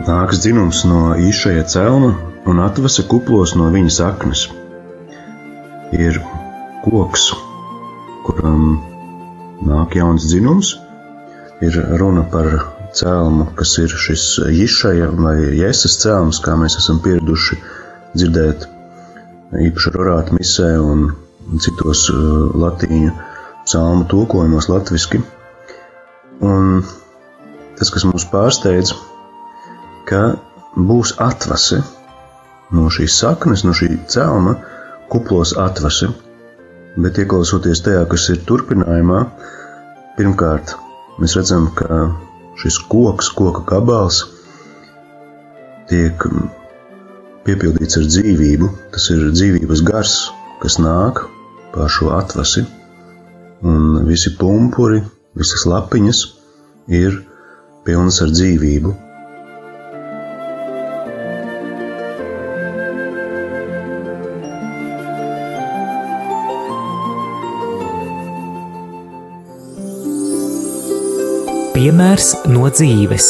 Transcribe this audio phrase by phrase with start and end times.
[0.00, 2.14] Nāks dzinums no īšaja celma
[2.48, 4.46] un atvasa kuplos no viņa saknes.
[5.92, 6.16] Ir
[6.86, 7.26] koks,
[8.24, 8.78] kuram
[9.68, 10.70] nāk jauns dzinums.
[11.60, 12.48] Ir runa par
[12.96, 17.60] cēlumu, kas ir šis īšaja vai jēsas cēlums, kā mēs esam pieraduši
[18.14, 18.64] dzirdēt
[19.68, 21.10] īpaši rorāta misē un
[21.60, 23.12] citos uh, latīņu
[23.68, 25.20] psalmu tulkojumos latviski.
[26.40, 26.80] Un
[27.76, 28.96] tas, kas mūs pārsteidz,
[30.10, 30.22] ka
[30.76, 31.80] būs atvase
[32.74, 34.56] no šīs saknes, no šī cēlma,
[35.10, 36.10] kuplos atvase.
[37.00, 39.20] Bet ieklausoties tajā, kas ir turpinājumā,
[40.18, 40.74] pirmkārt,
[41.22, 42.00] mēs redzam, ka
[42.60, 44.24] šis koks, koka gabals,
[45.90, 46.26] tiek
[47.46, 48.70] piepildīts ar dzīvību.
[48.94, 50.16] Tas ir dzīvības gars,
[50.62, 51.24] kas nāk
[51.74, 52.66] pār šo atvasi,
[53.66, 55.02] un visi pumpuri,
[55.38, 56.24] visas lapiņas
[57.00, 57.22] ir
[57.86, 58.96] pilnas ar dzīvību.
[71.80, 73.26] Piemērs no dzīves.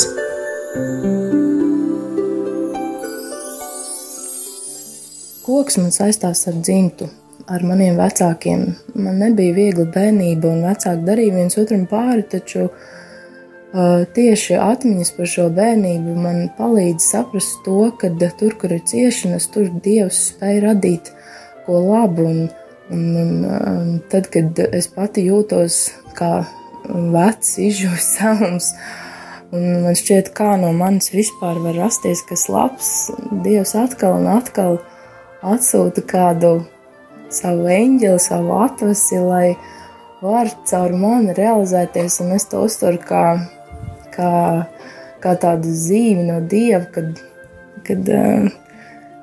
[5.44, 7.06] Koks man saistās ar dzimtu,
[7.46, 8.64] ar maniem vecākiem.
[8.98, 15.30] Man nebija viegla bērnība, un vecāki darīja viens otram pāri, taču uh, tieši atmiņas par
[15.36, 21.14] šo bērnību man palīdz saprast to, ka tur, kur ir ciešanas, tur Dievs spēj radīt
[21.68, 22.26] ko labu.
[22.26, 22.48] Un,
[22.90, 23.36] un, un,
[23.76, 25.84] un tad, kad es pati jūtos
[26.18, 26.40] kā
[26.88, 28.72] vecs, izžūs salums,
[29.54, 32.90] un man šķiet, kā no manis vispār var rasties kas labs,
[33.44, 34.78] Dievs atkal un atkal
[35.42, 36.60] atsūta kādu
[37.32, 39.56] savu eņģeli, savu atvasi, lai
[40.20, 43.24] var caur mani realizēties, un es to uztveru kā,
[44.14, 44.32] kā,
[45.22, 47.20] kā tādu zīmi no Dieva, kad,
[47.86, 48.10] kad,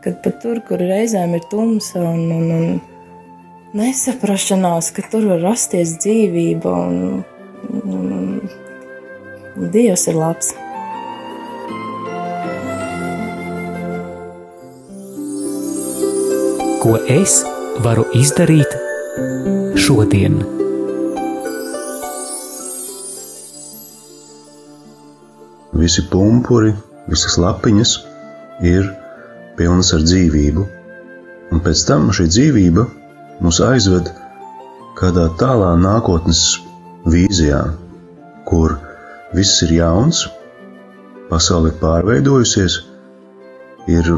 [0.04, 5.98] kad pat tur, kur reizēm ir tumsa un, un, un nesaprašanās, ka tur var rasties
[6.02, 7.02] dzīvība un
[9.74, 10.52] Dievs ir labs.
[16.84, 17.40] Ko es
[17.84, 18.76] varu izdarīt
[19.88, 20.38] šodien?
[25.78, 26.76] Visi pumpuri,
[27.10, 27.98] visas lapiņas
[28.66, 28.88] ir
[29.58, 30.64] pilnas ar dzīvību,
[31.52, 32.88] un pēc tam šī dzīvība
[33.42, 34.14] mūs aizved
[35.02, 36.46] kādā tālā nākotnes
[37.06, 37.62] vīzijā,
[38.48, 38.78] kur
[39.38, 40.24] viss ir jauns,
[41.30, 42.80] pasaule ir pārveidojusies,
[43.92, 44.12] ir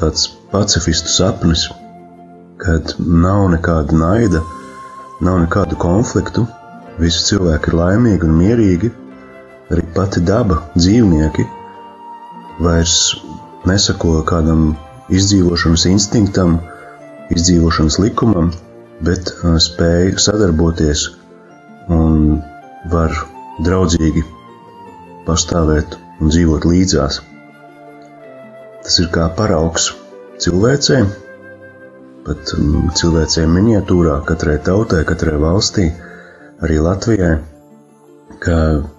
[0.00, 1.68] tāds pacifistu sapnis,
[2.58, 4.42] kad nav nekāda naida,
[5.24, 6.46] nav nekādu konfliktu,
[6.98, 8.90] visi cilvēki ir laimīgi un mierīgi,
[9.72, 11.46] arī pati daba, dzīvnieki
[12.64, 12.94] vairs
[13.68, 14.72] nesako kādam
[15.12, 16.58] izdzīvošanas instinktam,
[17.34, 18.50] izdzīvošanas likumam,
[19.04, 21.04] bet uh, spēj sadarboties
[21.92, 22.42] un
[22.92, 23.14] var
[23.64, 24.24] draudzīgi
[25.26, 27.20] pastāvēt un dzīvot līdzās.
[28.84, 29.90] Tas ir kā paraugs
[30.42, 31.02] cilvēcei,
[32.26, 35.88] pat um, cilvēcei miniatūrā, katrai tautai, katrai valstī,
[36.64, 37.34] arī Latvijai,
[38.42, 38.58] ka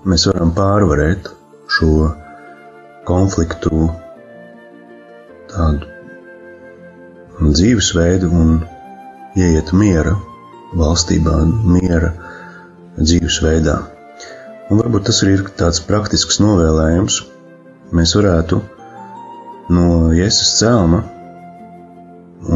[0.09, 1.31] mēs varam pārvarēt
[1.69, 2.09] šo
[3.09, 3.87] konfliktu
[5.49, 5.87] tādu
[7.39, 8.57] dzīvesveidu un
[9.39, 10.15] ieiet miera
[10.77, 11.37] valstībā,
[11.75, 12.11] miera
[12.99, 13.77] dzīvesveidā.
[14.69, 17.23] Un varbūt tas arī ir tāds praktisks novēlējums.
[17.95, 18.59] Mēs varētu
[19.73, 21.01] no Jēzus cēlma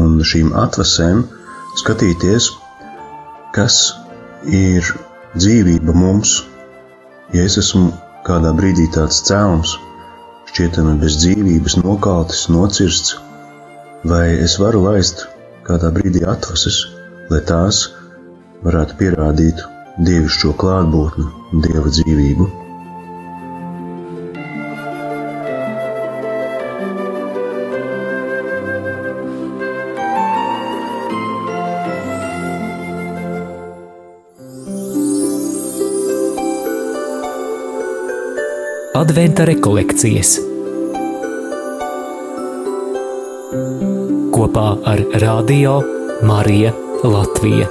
[0.02, 1.24] un šīm atvasēm
[1.80, 2.52] skatīties,
[3.56, 3.80] kas
[4.46, 4.86] ir
[5.34, 6.36] dzīvība mums.
[7.34, 7.90] Ja es esmu
[8.26, 9.74] kādā brīdī tāds cēlums,
[10.52, 13.18] šķietami bez dzīvības, nokaltis, nocirsts,
[14.06, 15.26] vai es varu laist
[15.66, 16.84] kādā brīdī atvases,
[17.32, 17.88] lai tās
[18.64, 19.64] varētu pierādīt
[19.98, 21.28] dievišķo klātbūtni,
[21.62, 22.50] dieva dzīvību.
[38.94, 40.38] Adventa rekolekcijas
[44.34, 45.78] kopā ar Radio
[46.26, 46.72] Marija
[47.04, 47.68] Latvija.